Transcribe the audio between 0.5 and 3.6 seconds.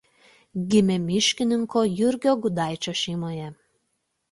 Gimė miškininko Jurgio Gudaičio šeimoje.